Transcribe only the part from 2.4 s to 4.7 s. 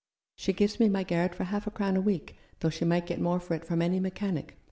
though she might get more for it from any mechanic.